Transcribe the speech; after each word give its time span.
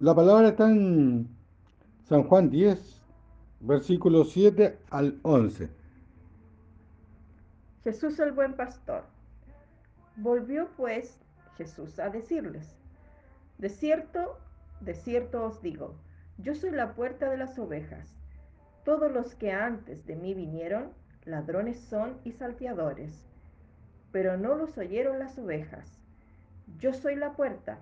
La 0.00 0.14
palabra 0.14 0.48
está 0.48 0.70
en 0.70 1.28
San 2.08 2.22
Juan 2.22 2.48
10, 2.48 3.02
versículos 3.60 4.32
7 4.32 4.78
al 4.88 5.20
11. 5.24 5.68
Jesús 7.84 8.18
el 8.18 8.32
buen 8.32 8.54
pastor. 8.54 9.04
Volvió 10.16 10.70
pues 10.78 11.20
Jesús 11.58 11.98
a 11.98 12.08
decirles, 12.08 12.78
de 13.58 13.68
cierto, 13.68 14.38
de 14.80 14.94
cierto 14.94 15.44
os 15.44 15.60
digo, 15.60 15.94
yo 16.38 16.54
soy 16.54 16.70
la 16.70 16.94
puerta 16.94 17.28
de 17.28 17.36
las 17.36 17.58
ovejas. 17.58 18.08
Todos 18.86 19.12
los 19.12 19.34
que 19.34 19.52
antes 19.52 20.06
de 20.06 20.16
mí 20.16 20.32
vinieron, 20.32 20.94
ladrones 21.26 21.78
son 21.78 22.16
y 22.24 22.32
salteadores, 22.32 23.26
pero 24.12 24.38
no 24.38 24.54
los 24.54 24.78
oyeron 24.78 25.18
las 25.18 25.38
ovejas. 25.38 26.00
Yo 26.78 26.94
soy 26.94 27.16
la 27.16 27.34
puerta. 27.34 27.80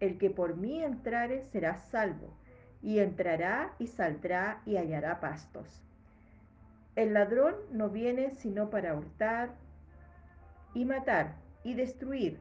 El 0.00 0.18
que 0.18 0.30
por 0.30 0.56
mí 0.56 0.82
entrare 0.82 1.42
será 1.42 1.76
salvo, 1.76 2.32
y 2.82 2.98
entrará 2.98 3.74
y 3.78 3.86
saldrá 3.86 4.60
y 4.66 4.76
hallará 4.76 5.20
pastos. 5.20 5.82
El 6.96 7.14
ladrón 7.14 7.54
no 7.72 7.88
viene 7.88 8.30
sino 8.30 8.70
para 8.70 8.94
hurtar 8.94 9.54
y 10.74 10.84
matar 10.84 11.36
y 11.64 11.74
destruir. 11.74 12.38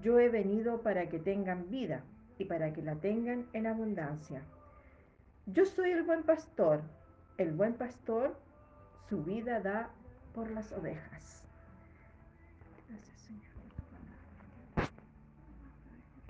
Yo 0.00 0.20
he 0.20 0.28
venido 0.28 0.82
para 0.82 1.08
que 1.08 1.18
tengan 1.18 1.70
vida 1.70 2.04
y 2.38 2.44
para 2.44 2.72
que 2.72 2.82
la 2.82 2.96
tengan 2.96 3.48
en 3.52 3.66
abundancia. 3.66 4.42
Yo 5.46 5.64
soy 5.64 5.90
el 5.90 6.02
buen 6.02 6.22
pastor. 6.22 6.82
El 7.38 7.52
buen 7.52 7.74
pastor 7.74 8.36
su 9.08 9.24
vida 9.24 9.60
da 9.60 9.90
por 10.34 10.50
las 10.50 10.72
ovejas. 10.72 11.46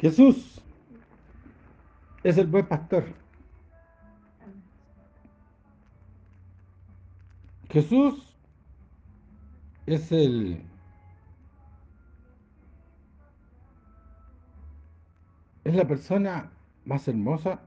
Jesús 0.02 0.60
es 2.24 2.36
el 2.36 2.48
buen 2.48 2.66
pastor. 2.66 3.04
Jesús 7.70 8.36
es 9.86 10.10
el 10.10 10.66
es 15.62 15.72
la 15.72 15.86
persona 15.86 16.50
más 16.84 17.06
hermosa 17.06 17.60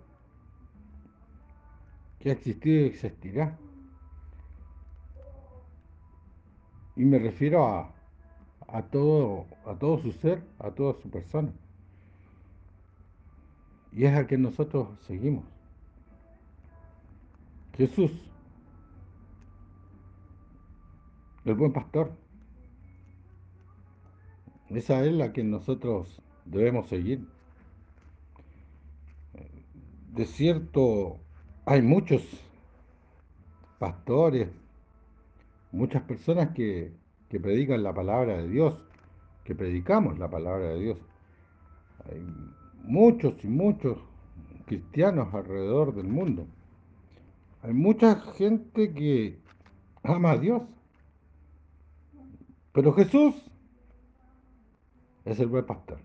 que 2.20 2.32
ha 2.32 2.34
existido 2.34 2.82
y 2.82 2.88
existirá. 2.88 3.58
Y 6.98 7.06
me 7.06 7.18
refiero 7.18 7.66
a, 7.66 7.94
a, 8.68 8.82
todo, 8.82 9.46
a 9.66 9.74
todo 9.76 10.00
su 10.00 10.12
ser, 10.12 10.44
a 10.60 10.72
toda 10.72 11.02
su 11.02 11.10
persona. 11.10 11.54
Y 13.96 14.06
es 14.06 14.14
a 14.14 14.28
que 14.28 14.38
nosotros 14.38 15.00
seguimos. 15.08 15.46
Jesús, 17.78 18.12
el 21.46 21.56
buen 21.56 21.72
pastor. 21.72 22.12
Es 24.70 24.90
la 24.90 25.32
que 25.32 25.44
nosotros 25.46 26.22
debemos 26.44 26.90
seguir. 26.90 27.26
De 30.12 30.26
cierto, 30.26 31.20
hay 31.66 31.82
muchos 31.82 32.22
pastores, 33.80 34.50
muchas 35.72 36.04
personas 36.04 36.50
que, 36.50 36.92
que 37.30 37.40
predican 37.40 37.84
la 37.84 37.94
palabra 37.94 38.38
de 38.38 38.50
Dios, 38.50 38.76
que 39.46 39.56
predicamos 39.56 40.20
la 40.20 40.30
palabra 40.30 40.70
de 40.70 40.80
Dios. 40.80 40.98
Hay 42.06 42.26
muchos 42.88 43.34
y 43.44 43.48
muchos 43.48 43.98
cristianos 44.66 45.34
alrededor 45.34 45.94
del 45.96 46.08
mundo. 46.08 46.48
Hay 47.62 47.74
mucha 47.74 48.16
gente 48.16 48.94
que 48.94 49.40
ama 50.04 50.32
a 50.32 50.38
Dios. 50.38 50.64
Pero 52.74 52.94
Jesús 52.94 53.36
es 55.24 55.40
el 55.40 55.48
buen 55.48 55.66
pastor. 55.66 56.00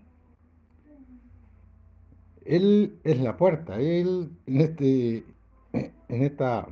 Él 2.45 2.99
es 3.03 3.19
la 3.19 3.37
puerta. 3.37 3.79
Él 3.79 4.31
en, 4.45 4.61
este, 4.61 5.23
en 5.73 6.23
esta 6.23 6.67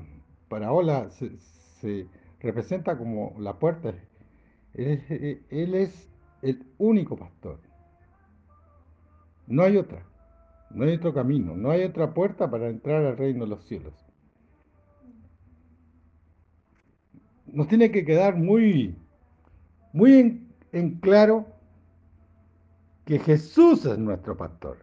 parábola 0.47 1.09
se, 1.11 1.37
se 1.81 2.07
representa 2.39 2.97
como 2.97 3.35
la 3.37 3.59
puerta. 3.59 3.93
Él 4.73 5.43
él 5.49 5.75
es 5.75 6.09
el 6.41 6.63
único 6.77 7.17
pastor. 7.17 7.59
No 9.49 9.63
hay 9.63 9.75
otra. 9.77 10.05
No 10.69 10.85
hay 10.85 10.93
otro 10.93 11.13
camino. 11.13 11.57
No 11.57 11.71
hay 11.71 11.83
otra 11.83 12.13
puerta 12.13 12.49
para 12.49 12.69
entrar 12.69 13.03
al 13.03 13.17
reino 13.17 13.43
de 13.45 13.49
los 13.49 13.65
cielos. 13.65 13.93
Nos 17.47 17.67
tiene 17.67 17.91
que 17.91 18.05
quedar 18.05 18.35
muy, 18.37 18.95
muy 19.91 20.13
en, 20.13 20.53
en 20.71 20.99
claro 20.99 21.47
que 23.05 23.17
Jesús 23.17 23.85
es 23.85 23.97
nuestro 23.97 24.37
pastor. 24.37 24.77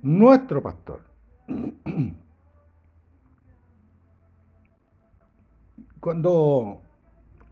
Nuestro 0.00 0.62
pastor. 0.62 1.02
Cuando 6.00 6.80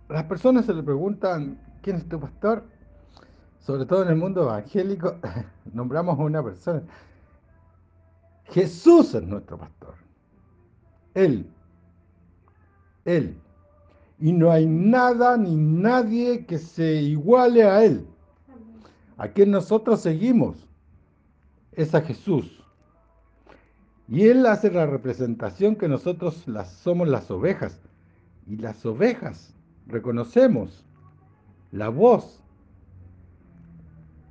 las 0.08 0.24
personas 0.24 0.64
se 0.64 0.72
le 0.72 0.82
preguntan 0.82 1.60
quién 1.82 1.96
es 1.96 2.08
tu 2.08 2.18
pastor, 2.18 2.64
sobre 3.62 3.86
todo 3.86 4.02
en 4.02 4.08
el 4.08 4.16
mundo 4.16 4.42
evangélico, 4.42 5.16
nombramos 5.72 6.18
a 6.18 6.22
una 6.22 6.42
persona. 6.42 6.82
Jesús 8.46 9.14
es 9.14 9.22
nuestro 9.22 9.56
pastor. 9.56 9.94
Él. 11.14 11.48
Él. 13.04 13.38
Y 14.18 14.32
no 14.32 14.50
hay 14.50 14.66
nada 14.66 15.36
ni 15.36 15.54
nadie 15.54 16.44
que 16.44 16.58
se 16.58 17.02
iguale 17.02 17.64
a 17.64 17.84
Él. 17.84 18.06
A 19.16 19.28
quien 19.28 19.50
nosotros 19.52 20.00
seguimos 20.00 20.66
es 21.72 21.94
a 21.94 22.00
Jesús. 22.02 22.62
Y 24.08 24.26
Él 24.28 24.44
hace 24.46 24.70
la 24.70 24.86
representación 24.86 25.76
que 25.76 25.88
nosotros 25.88 26.46
las, 26.46 26.72
somos 26.72 27.08
las 27.08 27.30
ovejas. 27.30 27.80
Y 28.46 28.56
las 28.56 28.84
ovejas 28.84 29.54
reconocemos 29.86 30.84
la 31.70 31.88
voz, 31.88 32.41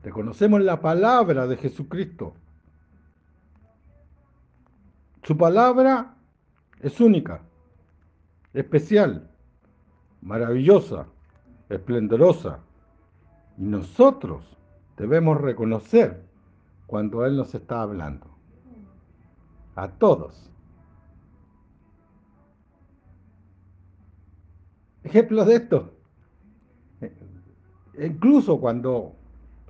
reconocemos 0.04 0.62
la 0.62 0.82
palabra 0.82 1.48
de 1.48 1.58
Jesucristo. 1.58 2.34
Su 5.24 5.38
palabra 5.38 6.16
es 6.80 7.00
única, 7.00 7.42
especial, 8.54 9.30
maravillosa, 10.22 11.08
esplendorosa. 11.70 12.60
Y 13.58 13.64
nosotros 13.64 14.44
debemos 14.98 15.40
reconocer 15.40 16.26
cuando 16.88 17.26
Él 17.26 17.38
nos 17.38 17.54
está 17.54 17.82
hablando. 17.82 18.28
A 19.76 19.88
todos. 19.88 20.52
Ejemplos 25.04 25.48
de 25.48 25.56
esto. 25.56 25.94
Incluso 27.98 28.60
cuando, 28.60 29.16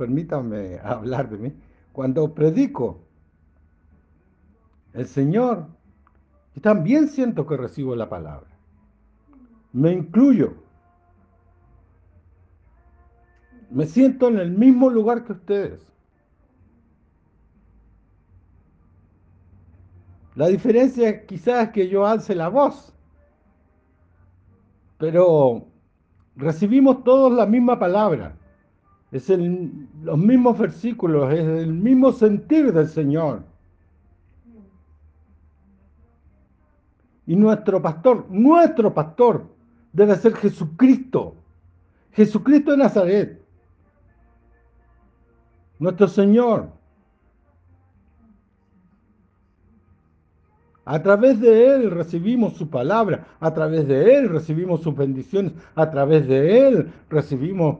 permítanme 0.01 0.79
hablar 0.83 1.29
de 1.29 1.37
mí, 1.37 1.53
cuando 1.91 2.33
predico, 2.33 3.03
el 4.93 5.05
Señor, 5.05 5.67
y 6.55 6.59
también 6.59 7.07
siento 7.07 7.45
que 7.45 7.55
recibo 7.55 7.95
la 7.95 8.09
palabra. 8.09 8.49
Me 9.73 9.91
incluyo. 9.91 10.55
Me 13.69 13.85
siento 13.85 14.27
en 14.27 14.39
el 14.39 14.49
mismo 14.49 14.89
lugar 14.89 15.23
que 15.23 15.33
ustedes. 15.33 15.85
La 20.33 20.47
diferencia 20.47 21.27
quizás 21.27 21.67
es 21.67 21.73
que 21.73 21.87
yo 21.89 22.07
alce 22.07 22.33
la 22.33 22.49
voz, 22.49 22.91
pero 24.97 25.67
recibimos 26.35 27.03
todos 27.03 27.31
la 27.31 27.45
misma 27.45 27.77
palabra. 27.77 28.40
Es 29.11 29.29
el, 29.29 29.87
los 30.03 30.17
mismos 30.17 30.57
versículos, 30.57 31.33
es 31.33 31.45
el 31.45 31.73
mismo 31.73 32.11
sentir 32.13 32.71
del 32.71 32.87
Señor. 32.87 33.43
Y 37.27 37.35
nuestro 37.35 37.81
pastor, 37.81 38.25
nuestro 38.29 38.93
pastor, 38.93 39.45
debe 39.93 40.15
ser 40.15 40.33
Jesucristo. 40.35 41.35
Jesucristo 42.13 42.71
de 42.71 42.77
Nazaret. 42.77 43.41
Nuestro 45.79 46.07
Señor. 46.07 46.69
A 50.83 51.01
través 51.01 51.39
de 51.39 51.67
Él 51.67 51.91
recibimos 51.91 52.53
su 52.57 52.69
palabra, 52.69 53.27
a 53.39 53.53
través 53.53 53.87
de 53.87 54.15
Él 54.15 54.29
recibimos 54.29 54.81
sus 54.81 54.95
bendiciones, 54.95 55.53
a 55.75 55.89
través 55.89 56.27
de 56.27 56.67
Él 56.67 56.91
recibimos 57.09 57.77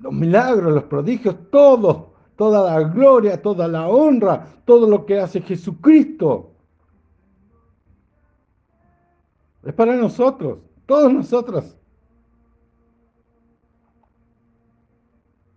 los 0.00 0.12
milagros, 0.12 0.72
los 0.72 0.84
prodigios, 0.84 1.36
todo, 1.50 2.14
toda 2.36 2.72
la 2.72 2.88
gloria, 2.88 3.40
toda 3.40 3.66
la 3.68 3.88
honra, 3.88 4.46
todo 4.64 4.88
lo 4.88 5.04
que 5.04 5.18
hace 5.18 5.40
Jesucristo. 5.40 6.52
Es 9.64 9.74
para 9.74 9.96
nosotros, 9.96 10.58
todos 10.86 11.12
nosotros. 11.12 11.76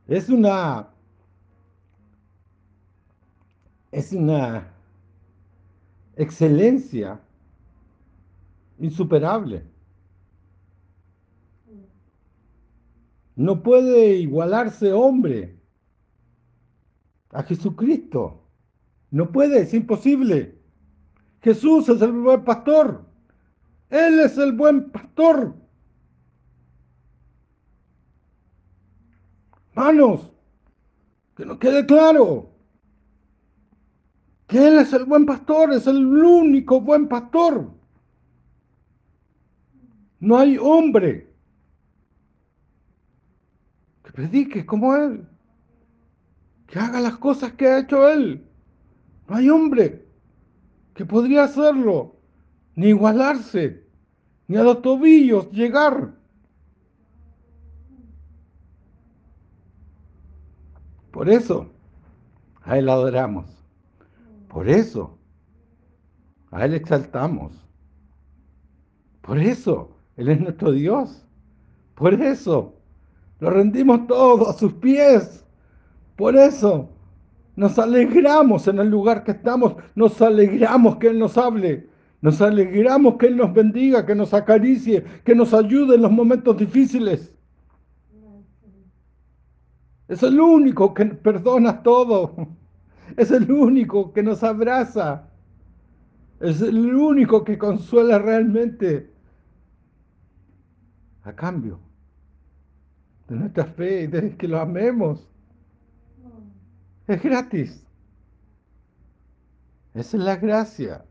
Es 0.08 0.30
una 0.30 0.88
es 3.92 4.14
una 4.14 4.74
excelencia 6.16 7.20
insuperable. 8.80 9.64
No 13.36 13.64
puede 13.64 14.16
igualarse 14.16 14.92
hombre 14.92 15.58
a 17.32 17.44
Jesucristo. 17.44 18.44
No 19.10 19.32
puede, 19.32 19.62
es 19.62 19.74
imposible. 19.74 20.58
Jesús 21.42 21.90
es 21.90 22.02
el 22.02 22.12
buen 22.12 22.44
pastor. 22.44 23.06
Él 23.90 24.20
es 24.20 24.38
el 24.38 24.54
buen 24.54 24.92
pastor. 24.92 25.56
Manos, 29.74 30.30
que 31.36 31.46
nos 31.46 31.58
quede 31.58 31.86
claro 31.86 32.52
que 34.48 34.68
Él 34.68 34.80
es 34.80 34.92
el 34.92 35.06
buen 35.06 35.26
pastor, 35.26 35.72
es 35.72 35.88
el 35.88 36.06
único 36.06 36.82
buen 36.82 37.08
pastor. 37.08 37.72
No 40.20 40.38
hay 40.38 40.58
hombre 40.58 41.31
que 44.12 44.16
predique 44.16 44.66
como 44.66 44.96
Él, 44.96 45.26
que 46.68 46.80
haga 46.80 47.00
las 47.00 47.18
cosas 47.18 47.54
que 47.54 47.68
ha 47.68 47.80
hecho 47.80 48.10
Él. 48.10 48.46
No 49.28 49.36
hay 49.36 49.50
hombre 49.50 50.06
que 50.94 51.06
podría 51.06 51.46
hacerlo, 51.46 52.18
ni 52.76 52.88
igualarse, 52.88 53.86
ni 54.48 54.58
a 54.58 54.64
los 54.64 54.82
tobillos 54.82 55.50
llegar. 55.52 56.14
Por 61.12 61.30
eso, 61.30 61.72
a 62.64 62.78
Él 62.78 62.90
adoramos. 62.90 63.46
Por 64.50 64.68
eso, 64.68 65.18
a 66.52 66.66
Él 66.66 66.74
exaltamos. 66.74 67.54
Por 69.22 69.38
eso, 69.38 69.96
Él 70.18 70.30
es 70.30 70.42
nuestro 70.42 70.72
Dios. 70.72 71.26
Por 71.96 72.14
eso, 72.14 72.81
lo 73.42 73.50
rendimos 73.50 74.06
todo 74.06 74.50
a 74.50 74.54
sus 74.54 74.72
pies. 74.74 75.44
Por 76.16 76.36
eso, 76.36 76.88
nos 77.56 77.78
alegramos 77.80 78.68
en 78.68 78.78
el 78.78 78.90
lugar 78.90 79.24
que 79.24 79.32
estamos. 79.32 79.76
Nos 79.96 80.22
alegramos 80.22 80.98
que 80.98 81.08
Él 81.08 81.18
nos 81.18 81.40
hable. 81.40 81.90
Nos 82.22 82.40
alegramos 82.40 83.18
que 83.18 83.26
Él 83.26 83.38
nos 83.38 83.52
bendiga, 83.52 84.06
que 84.06 84.14
nos 84.14 84.36
acaricie, 84.36 85.04
que 85.26 85.34
nos 85.34 85.56
ayude 85.56 85.96
en 85.96 86.04
los 86.04 86.12
momentos 86.12 86.56
difíciles. 86.56 87.34
Es 90.08 90.22
el 90.22 90.40
único 90.40 90.94
que 90.94 91.06
perdona 91.06 91.82
todo. 91.82 92.36
Es 93.18 93.32
el 93.32 93.52
único 93.52 94.14
que 94.14 94.22
nos 94.22 94.44
abraza. 94.44 95.28
Es 96.40 96.62
el 96.62 96.96
único 96.96 97.44
que 97.44 97.58
consuela 97.58 98.20
realmente. 98.20 99.12
A 101.24 101.34
cambio 101.36 101.80
de 103.32 103.38
nuestra 103.38 103.64
fe 103.64 104.02
y 104.02 104.08
de 104.08 104.36
que 104.36 104.46
lo 104.46 104.60
amemos. 104.60 105.26
Es 107.08 107.24
gratis. 107.24 107.88
Esa 109.94 110.18
es 110.18 110.24
la 110.24 110.36
gracia. 110.36 111.06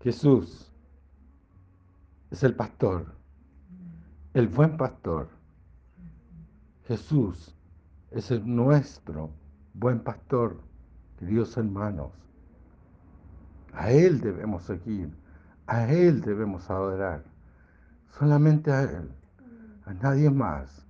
Jesús 0.00 0.72
es 2.30 2.42
el 2.42 2.54
pastor, 2.54 3.14
el 4.32 4.48
buen 4.48 4.78
pastor. 4.78 5.28
Jesús 6.86 7.54
es 8.10 8.30
el 8.30 8.42
nuestro 8.46 9.30
buen 9.74 10.00
pastor, 10.00 10.62
queridos 11.18 11.58
hermanos. 11.58 12.12
A 13.74 13.90
Él 13.90 14.22
debemos 14.22 14.62
seguir, 14.62 15.14
a 15.66 15.92
Él 15.92 16.22
debemos 16.22 16.70
adorar, 16.70 17.22
solamente 18.08 18.72
a 18.72 18.84
Él, 18.84 19.19
a 19.84 19.94
nadie 19.94 20.30
más, 20.30 20.86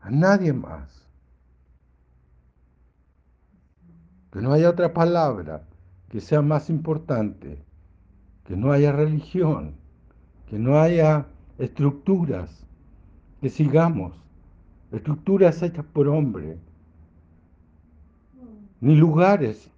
a 0.00 0.10
nadie 0.10 0.52
más. 0.52 1.06
Que 4.32 4.40
no 4.40 4.52
haya 4.52 4.70
otra 4.70 4.92
palabra 4.92 5.66
que 6.10 6.20
sea 6.20 6.42
más 6.42 6.70
importante, 6.70 7.64
que 8.44 8.56
no 8.56 8.72
haya 8.72 8.92
religión, 8.92 9.74
que 10.48 10.58
no 10.58 10.78
haya 10.78 11.26
estructuras, 11.58 12.64
que 13.40 13.50
sigamos 13.50 14.14
estructuras 14.90 15.62
hechas 15.62 15.84
por 15.92 16.08
hombre, 16.08 16.58
ni 18.80 18.94
lugares, 18.94 19.70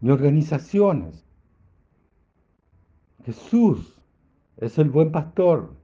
ni 0.00 0.10
organizaciones. 0.10 1.24
Jesús 3.24 4.00
es 4.56 4.78
el 4.78 4.88
buen 4.88 5.12
pastor, 5.12 5.74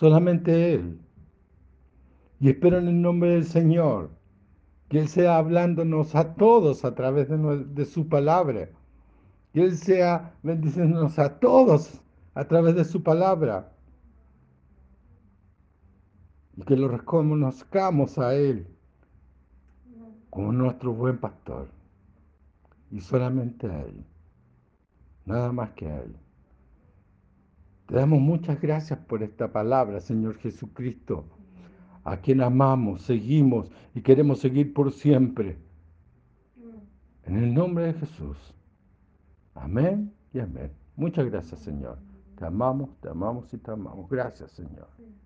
solamente 0.00 0.74
Él. 0.74 0.98
Y 2.40 2.48
espero 2.48 2.78
en 2.78 2.88
el 2.88 3.02
nombre 3.02 3.32
del 3.32 3.44
Señor 3.44 4.10
que 4.88 4.98
Él 4.98 5.08
sea 5.08 5.36
hablándonos 5.36 6.14
a 6.16 6.34
todos 6.34 6.84
a 6.84 6.94
través 6.94 7.28
de, 7.28 7.84
su 7.84 8.08
palabra. 8.08 8.70
Que 9.52 9.62
Él 9.62 9.76
sea 9.76 10.34
bendiciéndonos 10.42 11.18
a 11.18 11.38
todos 11.38 12.00
a 12.34 12.44
través 12.46 12.74
de 12.74 12.84
su 12.84 13.02
palabra. 13.02 13.70
Y 16.56 16.62
que 16.62 16.76
lo 16.76 16.88
reconozcamos 16.88 18.18
a 18.18 18.34
Él 18.34 18.66
como 20.30 20.50
nuestro 20.50 20.94
buen 20.94 21.18
pastor. 21.18 21.68
Y 22.90 23.00
solamente 23.00 23.70
a 23.70 23.82
Él. 23.82 24.02
Nada 25.26 25.52
más 25.52 25.70
que 25.72 25.86
a 25.86 26.00
Él. 26.00 26.16
Te 27.90 27.96
damos 27.96 28.20
muchas 28.20 28.60
gracias 28.60 29.00
por 29.00 29.20
esta 29.20 29.50
palabra, 29.50 29.98
Señor 29.98 30.38
Jesucristo, 30.38 31.24
a 32.04 32.18
quien 32.18 32.40
amamos, 32.40 33.02
seguimos 33.02 33.68
y 33.96 34.00
queremos 34.00 34.38
seguir 34.38 34.72
por 34.72 34.92
siempre. 34.92 35.58
En 37.24 37.34
el 37.34 37.52
nombre 37.52 37.86
de 37.86 37.94
Jesús. 37.94 38.54
Amén 39.56 40.12
y 40.32 40.38
amén. 40.38 40.70
Muchas 40.94 41.26
gracias, 41.26 41.58
Señor. 41.62 41.98
Te 42.38 42.46
amamos, 42.46 42.90
te 43.00 43.08
amamos 43.08 43.52
y 43.52 43.58
te 43.58 43.72
amamos. 43.72 44.08
Gracias, 44.08 44.52
Señor. 44.52 44.86